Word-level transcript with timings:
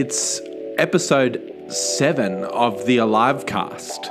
It's 0.00 0.40
episode 0.78 1.52
seven 1.68 2.44
of 2.44 2.86
the 2.86 2.96
Alive 2.96 3.44
cast. 3.44 4.10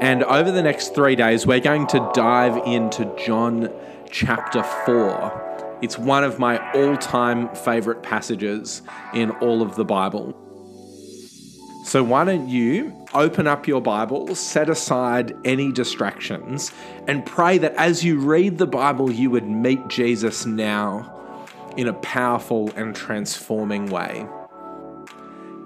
And 0.00 0.24
over 0.24 0.50
the 0.50 0.64
next 0.64 0.96
three 0.96 1.14
days, 1.14 1.46
we're 1.46 1.60
going 1.60 1.86
to 1.88 2.10
dive 2.12 2.56
into 2.66 3.04
John 3.24 3.72
chapter 4.10 4.64
4. 4.64 5.78
It's 5.80 5.96
one 5.96 6.24
of 6.24 6.40
my 6.40 6.58
all 6.72 6.96
time 6.96 7.54
favorite 7.54 8.02
passages 8.02 8.82
in 9.14 9.30
all 9.30 9.62
of 9.62 9.76
the 9.76 9.84
Bible. 9.84 10.34
So, 11.84 12.02
why 12.02 12.24
don't 12.24 12.48
you 12.48 13.06
open 13.14 13.46
up 13.46 13.68
your 13.68 13.80
Bible, 13.80 14.34
set 14.34 14.68
aside 14.68 15.36
any 15.44 15.70
distractions, 15.70 16.72
and 17.06 17.24
pray 17.24 17.58
that 17.58 17.76
as 17.76 18.04
you 18.04 18.18
read 18.18 18.58
the 18.58 18.66
Bible, 18.66 19.12
you 19.12 19.30
would 19.30 19.46
meet 19.46 19.86
Jesus 19.86 20.46
now 20.46 21.14
in 21.76 21.86
a 21.86 21.92
powerful 21.92 22.72
and 22.74 22.92
transforming 22.92 23.86
way. 23.86 24.26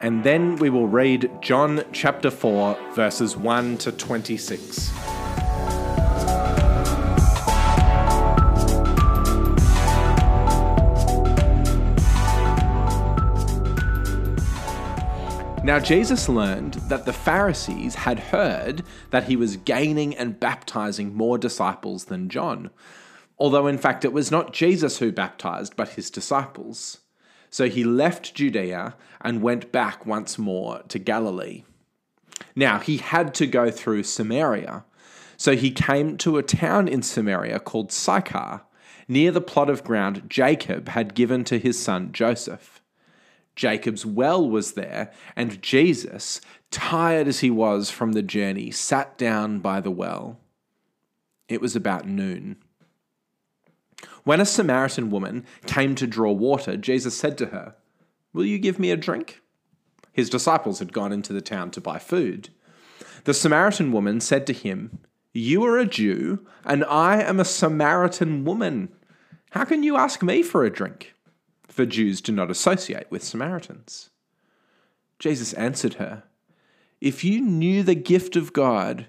And 0.00 0.22
then 0.22 0.54
we 0.56 0.70
will 0.70 0.86
read 0.86 1.28
John 1.40 1.82
chapter 1.90 2.30
4, 2.30 2.92
verses 2.94 3.36
1 3.36 3.78
to 3.78 3.90
26. 3.90 4.92
Now, 15.64 15.80
Jesus 15.80 16.28
learned 16.28 16.74
that 16.74 17.04
the 17.04 17.12
Pharisees 17.12 17.96
had 17.96 18.20
heard 18.20 18.84
that 19.10 19.24
he 19.24 19.34
was 19.34 19.56
gaining 19.56 20.16
and 20.16 20.38
baptizing 20.38 21.12
more 21.12 21.38
disciples 21.38 22.04
than 22.04 22.28
John, 22.28 22.70
although 23.36 23.66
in 23.66 23.78
fact 23.78 24.04
it 24.04 24.12
was 24.12 24.30
not 24.30 24.52
Jesus 24.52 24.98
who 24.98 25.10
baptized, 25.10 25.74
but 25.74 25.90
his 25.90 26.08
disciples. 26.08 26.98
So 27.50 27.68
he 27.68 27.84
left 27.84 28.34
Judea 28.34 28.94
and 29.20 29.42
went 29.42 29.72
back 29.72 30.06
once 30.06 30.38
more 30.38 30.82
to 30.88 30.98
Galilee. 30.98 31.64
Now, 32.54 32.78
he 32.78 32.98
had 32.98 33.34
to 33.34 33.46
go 33.46 33.70
through 33.70 34.02
Samaria. 34.04 34.84
So 35.36 35.56
he 35.56 35.70
came 35.70 36.16
to 36.18 36.36
a 36.36 36.42
town 36.42 36.88
in 36.88 37.02
Samaria 37.02 37.60
called 37.60 37.92
Sychar, 37.92 38.62
near 39.06 39.30
the 39.30 39.40
plot 39.40 39.70
of 39.70 39.84
ground 39.84 40.24
Jacob 40.28 40.88
had 40.88 41.14
given 41.14 41.44
to 41.44 41.58
his 41.58 41.78
son 41.78 42.12
Joseph. 42.12 42.82
Jacob's 43.56 44.06
well 44.06 44.48
was 44.48 44.72
there, 44.72 45.12
and 45.34 45.60
Jesus, 45.62 46.40
tired 46.70 47.26
as 47.26 47.40
he 47.40 47.50
was 47.50 47.90
from 47.90 48.12
the 48.12 48.22
journey, 48.22 48.70
sat 48.70 49.18
down 49.18 49.58
by 49.58 49.80
the 49.80 49.90
well. 49.90 50.38
It 51.48 51.60
was 51.60 51.74
about 51.74 52.06
noon. 52.06 52.56
When 54.24 54.40
a 54.40 54.46
Samaritan 54.46 55.10
woman 55.10 55.44
came 55.66 55.94
to 55.96 56.06
draw 56.06 56.32
water, 56.32 56.76
Jesus 56.76 57.16
said 57.16 57.38
to 57.38 57.46
her, 57.46 57.74
Will 58.32 58.44
you 58.44 58.58
give 58.58 58.78
me 58.78 58.90
a 58.90 58.96
drink? 58.96 59.40
His 60.12 60.30
disciples 60.30 60.78
had 60.78 60.92
gone 60.92 61.12
into 61.12 61.32
the 61.32 61.40
town 61.40 61.70
to 61.72 61.80
buy 61.80 61.98
food. 61.98 62.50
The 63.24 63.34
Samaritan 63.34 63.92
woman 63.92 64.20
said 64.20 64.46
to 64.46 64.52
him, 64.52 64.98
You 65.32 65.64
are 65.64 65.78
a 65.78 65.86
Jew, 65.86 66.46
and 66.64 66.84
I 66.84 67.22
am 67.22 67.40
a 67.40 67.44
Samaritan 67.44 68.44
woman. 68.44 68.90
How 69.50 69.64
can 69.64 69.82
you 69.82 69.96
ask 69.96 70.22
me 70.22 70.42
for 70.42 70.64
a 70.64 70.70
drink? 70.70 71.14
for 71.78 71.86
Jews 71.86 72.20
do 72.20 72.32
not 72.32 72.50
associate 72.50 73.08
with 73.08 73.22
Samaritans. 73.22 74.10
Jesus 75.20 75.52
answered 75.52 75.94
her, 75.94 76.24
If 77.00 77.22
you 77.22 77.40
knew 77.40 77.84
the 77.84 77.94
gift 77.94 78.34
of 78.34 78.52
God 78.52 79.06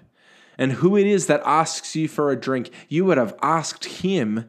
and 0.56 0.74
who 0.74 0.96
it 0.96 1.04
is 1.04 1.26
that 1.26 1.42
asks 1.44 1.96
you 1.96 2.06
for 2.06 2.30
a 2.30 2.40
drink, 2.40 2.70
you 2.88 3.04
would 3.04 3.18
have 3.18 3.34
asked 3.42 3.86
him, 3.86 4.48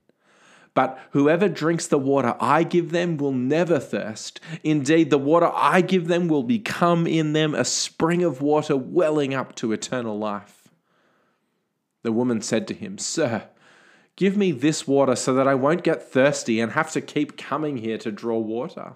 But 0.73 0.99
whoever 1.11 1.49
drinks 1.49 1.87
the 1.87 1.97
water 1.97 2.35
I 2.39 2.63
give 2.63 2.91
them 2.91 3.17
will 3.17 3.33
never 3.33 3.79
thirst. 3.79 4.39
Indeed, 4.63 5.09
the 5.09 5.17
water 5.17 5.51
I 5.53 5.81
give 5.81 6.07
them 6.07 6.27
will 6.27 6.43
become 6.43 7.05
in 7.05 7.33
them 7.33 7.53
a 7.53 7.65
spring 7.65 8.23
of 8.23 8.41
water 8.41 8.77
welling 8.77 9.33
up 9.33 9.55
to 9.55 9.73
eternal 9.73 10.17
life. 10.17 10.69
The 12.03 12.13
woman 12.13 12.41
said 12.41 12.67
to 12.69 12.73
him, 12.73 12.97
Sir, 12.97 13.49
Give 14.15 14.37
me 14.37 14.51
this 14.51 14.87
water 14.87 15.15
so 15.15 15.33
that 15.33 15.47
I 15.47 15.55
won't 15.55 15.83
get 15.83 16.03
thirsty 16.03 16.59
and 16.59 16.73
have 16.73 16.91
to 16.91 17.01
keep 17.01 17.37
coming 17.37 17.77
here 17.77 17.97
to 17.99 18.11
draw 18.11 18.37
water. 18.37 18.93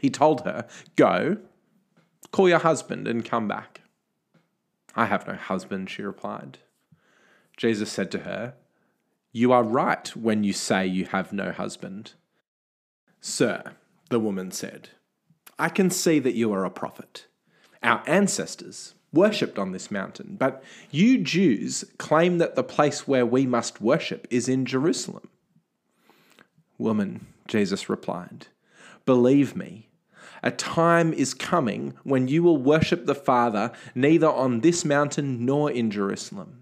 He 0.00 0.10
told 0.10 0.42
her, 0.42 0.66
Go, 0.96 1.38
call 2.30 2.48
your 2.48 2.60
husband 2.60 3.08
and 3.08 3.24
come 3.24 3.48
back. 3.48 3.80
I 4.94 5.06
have 5.06 5.26
no 5.26 5.34
husband, 5.34 5.90
she 5.90 6.02
replied. 6.02 6.58
Jesus 7.56 7.90
said 7.90 8.10
to 8.12 8.20
her, 8.20 8.54
You 9.32 9.52
are 9.52 9.62
right 9.62 10.14
when 10.14 10.44
you 10.44 10.52
say 10.52 10.86
you 10.86 11.06
have 11.06 11.32
no 11.32 11.52
husband. 11.52 12.12
Sir, 13.20 13.72
the 14.10 14.20
woman 14.20 14.50
said, 14.50 14.90
I 15.58 15.68
can 15.68 15.90
see 15.90 16.18
that 16.18 16.34
you 16.34 16.52
are 16.52 16.64
a 16.64 16.70
prophet. 16.70 17.26
Our 17.82 18.02
ancestors 18.06 18.94
worshipped 19.12 19.58
on 19.58 19.72
this 19.72 19.90
mountain. 19.90 20.36
But 20.38 20.62
you 20.90 21.18
Jews 21.18 21.84
claim 21.98 22.38
that 22.38 22.56
the 22.56 22.64
place 22.64 23.06
where 23.06 23.26
we 23.26 23.46
must 23.46 23.80
worship 23.80 24.26
is 24.30 24.48
in 24.48 24.64
Jerusalem. 24.64 25.28
Woman, 26.78 27.26
Jesus 27.46 27.88
replied, 27.88 28.48
believe 29.04 29.54
me. 29.54 29.88
A 30.42 30.50
time 30.50 31.12
is 31.12 31.34
coming 31.34 31.94
when 32.02 32.26
you 32.26 32.42
will 32.42 32.56
worship 32.56 33.06
the 33.06 33.14
Father 33.14 33.70
neither 33.94 34.28
on 34.28 34.60
this 34.60 34.84
mountain 34.84 35.44
nor 35.44 35.70
in 35.70 35.90
Jerusalem. 35.90 36.61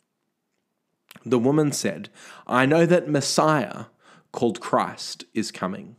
The 1.25 1.39
woman 1.39 1.71
said, 1.71 2.09
I 2.47 2.65
know 2.65 2.85
that 2.85 3.09
Messiah, 3.09 3.85
called 4.31 4.59
Christ, 4.59 5.25
is 5.33 5.51
coming. 5.51 5.95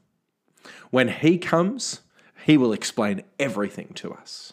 When 0.90 1.08
he 1.08 1.38
comes, 1.38 2.00
he 2.44 2.56
will 2.56 2.72
explain 2.72 3.22
everything 3.38 3.92
to 3.94 4.12
us. 4.12 4.52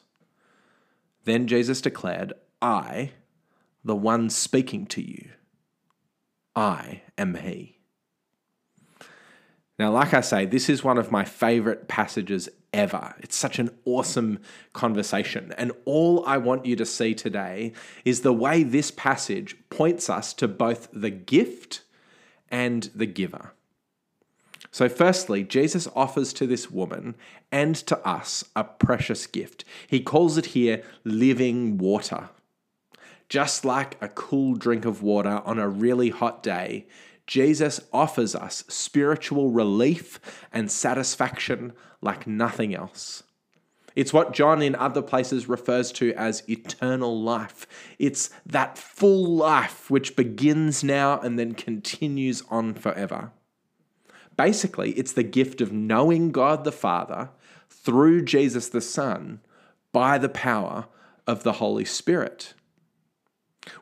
Then 1.26 1.48
Jesus 1.48 1.82
declared, 1.82 2.34
I, 2.62 3.12
the 3.84 3.96
one 3.96 4.30
speaking 4.30 4.86
to 4.88 5.02
you, 5.02 5.32
I 6.56 7.04
am 7.18 7.36
He. 7.36 7.79
Now, 9.80 9.92
like 9.92 10.14
I 10.14 10.20
say, 10.20 10.46
this 10.46 10.68
is 10.68 10.84
one 10.84 10.98
of 10.98 11.10
my 11.10 11.24
favorite 11.24 11.88
passages 11.88 12.50
ever. 12.74 13.16
It's 13.20 13.38
such 13.38 13.60
an 13.60 13.70
awesome 13.86 14.40
conversation. 14.74 15.54
And 15.58 15.72
all 15.86 16.26
I 16.26 16.38
want 16.38 16.66
you 16.66 16.76
to 16.76 16.86
see 16.86 17.16
today 17.16 17.72
is 18.04 18.22
the 18.22 18.34
way 18.34 18.64
this 18.64 18.92
passage 18.92 19.56
points 19.70 20.10
us 20.10 20.34
to 20.34 20.50
both 20.50 20.90
the 20.92 21.10
gift 21.10 21.84
and 22.50 22.90
the 22.94 23.06
giver. 23.06 23.54
So, 24.70 24.90
firstly, 24.90 25.44
Jesus 25.44 25.88
offers 25.96 26.34
to 26.34 26.46
this 26.46 26.70
woman 26.70 27.16
and 27.50 27.74
to 27.76 27.98
us 28.08 28.44
a 28.58 28.66
precious 28.66 29.26
gift. 29.28 29.64
He 29.88 30.02
calls 30.02 30.38
it 30.38 30.48
here 30.48 30.84
living 31.06 31.78
water. 31.78 32.30
Just 33.30 33.64
like 33.64 33.96
a 34.02 34.10
cool 34.10 34.56
drink 34.56 34.86
of 34.86 35.02
water 35.02 35.42
on 35.46 35.58
a 35.58 35.70
really 35.70 36.10
hot 36.10 36.44
day, 36.44 36.86
Jesus 37.30 37.80
offers 37.94 38.34
us 38.34 38.64
spiritual 38.68 39.52
relief 39.52 40.20
and 40.52 40.72
satisfaction 40.72 41.74
like 42.02 42.26
nothing 42.26 42.74
else. 42.74 43.22
It's 43.96 44.12
what 44.12 44.34
John 44.34 44.64
in 44.64 44.74
other 44.74 45.04
places 45.04 45.48
refers 45.48 45.92
to 45.92 46.12
as 46.16 46.42
eternal 46.50 47.22
life. 47.22 47.68
It's 48.00 48.32
that 48.48 48.80
full 48.80 49.26
life 49.36 49.92
which 49.92 50.16
begins 50.16 50.84
now 50.84 51.20
and 51.20 51.38
then 51.38 51.54
continues 51.54 52.42
on 52.50 52.74
forever. 52.74 53.32
Basically, 54.36 54.94
it's 54.94 55.14
the 55.14 55.22
gift 55.22 55.62
of 55.62 55.72
knowing 55.72 56.32
God 56.32 56.64
the 56.64 56.72
Father 56.72 57.30
through 57.70 58.26
Jesus 58.26 58.70
the 58.70 58.82
Son 58.82 59.40
by 59.92 60.18
the 60.18 60.30
power 60.30 60.88
of 61.28 61.44
the 61.44 61.54
Holy 61.54 61.86
Spirit. 61.86 62.56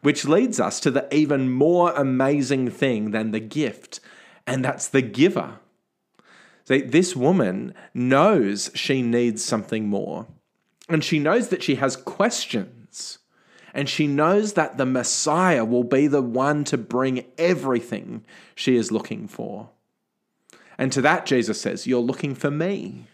Which 0.01 0.25
leads 0.25 0.59
us 0.59 0.79
to 0.81 0.91
the 0.91 1.13
even 1.13 1.51
more 1.51 1.91
amazing 1.91 2.69
thing 2.71 3.11
than 3.11 3.31
the 3.31 3.39
gift, 3.39 3.99
and 4.45 4.63
that's 4.63 4.87
the 4.87 5.01
giver. 5.01 5.59
See, 6.67 6.81
this 6.81 7.15
woman 7.15 7.73
knows 7.93 8.71
she 8.73 9.01
needs 9.01 9.43
something 9.43 9.87
more, 9.87 10.27
and 10.89 11.03
she 11.03 11.19
knows 11.19 11.49
that 11.49 11.63
she 11.63 11.75
has 11.75 11.95
questions, 11.95 13.19
and 13.73 13.87
she 13.87 14.07
knows 14.07 14.53
that 14.53 14.77
the 14.77 14.85
Messiah 14.85 15.63
will 15.63 15.83
be 15.83 16.07
the 16.07 16.21
one 16.21 16.63
to 16.65 16.77
bring 16.77 17.25
everything 17.37 18.25
she 18.55 18.75
is 18.75 18.91
looking 18.91 19.27
for. 19.27 19.69
And 20.77 20.91
to 20.91 21.01
that, 21.01 21.25
Jesus 21.25 21.59
says, 21.59 21.87
You're 21.87 22.01
looking 22.01 22.35
for 22.35 22.51
me. 22.51 23.07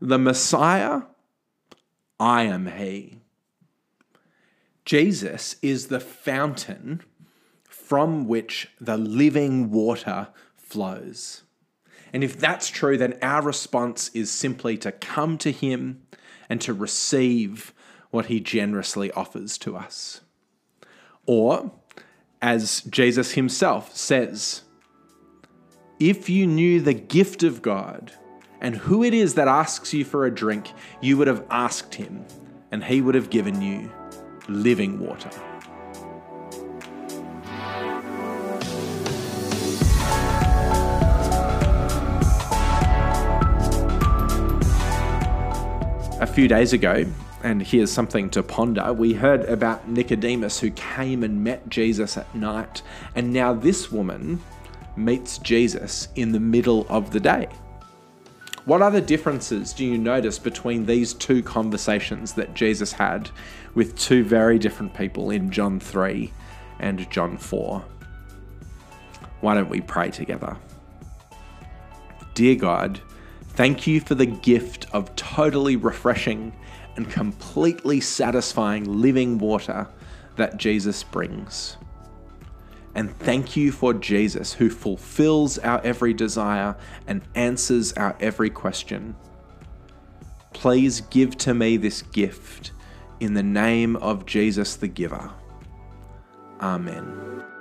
The 0.00 0.18
Messiah, 0.18 1.02
I 2.20 2.42
am 2.42 2.66
He. 2.66 3.20
Jesus 4.84 5.56
is 5.62 5.86
the 5.86 6.00
fountain 6.00 7.02
from 7.64 8.26
which 8.26 8.68
the 8.80 8.96
living 8.96 9.70
water 9.70 10.28
flows. 10.56 11.42
And 12.12 12.24
if 12.24 12.38
that's 12.38 12.68
true, 12.68 12.98
then 12.98 13.18
our 13.22 13.42
response 13.42 14.10
is 14.14 14.30
simply 14.30 14.76
to 14.78 14.92
come 14.92 15.38
to 15.38 15.52
Him 15.52 16.02
and 16.48 16.60
to 16.62 16.72
receive 16.72 17.72
what 18.10 18.26
He 18.26 18.40
generously 18.40 19.10
offers 19.12 19.56
to 19.58 19.76
us. 19.76 20.20
Or, 21.26 21.72
as 22.40 22.82
Jesus 22.82 23.32
Himself 23.32 23.94
says, 23.96 24.62
if 26.00 26.28
you 26.28 26.46
knew 26.46 26.80
the 26.80 26.94
gift 26.94 27.42
of 27.42 27.62
God 27.62 28.12
and 28.60 28.76
who 28.76 29.04
it 29.04 29.14
is 29.14 29.34
that 29.34 29.48
asks 29.48 29.94
you 29.94 30.04
for 30.04 30.26
a 30.26 30.34
drink, 30.34 30.72
you 31.00 31.16
would 31.16 31.28
have 31.28 31.44
asked 31.50 31.94
Him, 31.94 32.24
and 32.70 32.84
He 32.84 33.00
would 33.00 33.14
have 33.14 33.30
given 33.30 33.62
you 33.62 33.90
living 34.48 34.98
water. 34.98 35.30
A 46.20 46.26
few 46.26 46.46
days 46.46 46.72
ago, 46.72 47.04
and 47.42 47.60
here's 47.60 47.90
something 47.90 48.30
to 48.30 48.42
ponder, 48.42 48.92
we 48.92 49.12
heard 49.12 49.42
about 49.46 49.88
Nicodemus 49.88 50.60
who 50.60 50.70
came 50.70 51.24
and 51.24 51.42
met 51.42 51.68
Jesus 51.68 52.16
at 52.16 52.32
night, 52.34 52.82
and 53.16 53.32
now 53.32 53.52
this 53.52 53.90
woman 53.90 54.40
meets 54.96 55.38
Jesus 55.38 56.08
in 56.14 56.32
the 56.32 56.38
middle 56.38 56.86
of 56.88 57.10
the 57.10 57.18
day. 57.18 57.48
What 58.64 58.80
other 58.80 59.00
differences 59.00 59.72
do 59.72 59.84
you 59.84 59.98
notice 59.98 60.38
between 60.38 60.86
these 60.86 61.14
two 61.14 61.42
conversations 61.42 62.34
that 62.34 62.54
Jesus 62.54 62.92
had 62.92 63.28
with 63.74 63.98
two 63.98 64.22
very 64.22 64.56
different 64.56 64.94
people 64.94 65.30
in 65.30 65.50
John 65.50 65.80
3 65.80 66.32
and 66.78 67.10
John 67.10 67.36
4? 67.36 67.84
Why 69.40 69.54
don't 69.54 69.68
we 69.68 69.80
pray 69.80 70.10
together? 70.10 70.56
Dear 72.34 72.54
God, 72.54 73.00
thank 73.54 73.88
you 73.88 74.00
for 74.00 74.14
the 74.14 74.26
gift 74.26 74.86
of 74.92 75.14
totally 75.16 75.74
refreshing 75.74 76.52
and 76.94 77.10
completely 77.10 78.00
satisfying 78.00 78.84
living 78.84 79.38
water 79.38 79.88
that 80.36 80.56
Jesus 80.56 81.02
brings. 81.02 81.78
And 82.94 83.16
thank 83.20 83.56
you 83.56 83.72
for 83.72 83.94
Jesus, 83.94 84.52
who 84.52 84.68
fulfills 84.68 85.58
our 85.58 85.80
every 85.82 86.12
desire 86.12 86.76
and 87.06 87.22
answers 87.34 87.92
our 87.94 88.16
every 88.20 88.50
question. 88.50 89.16
Please 90.52 91.00
give 91.00 91.36
to 91.38 91.54
me 91.54 91.76
this 91.76 92.02
gift 92.02 92.72
in 93.20 93.34
the 93.34 93.42
name 93.42 93.96
of 93.96 94.26
Jesus 94.26 94.76
the 94.76 94.88
giver. 94.88 95.30
Amen. 96.60 97.51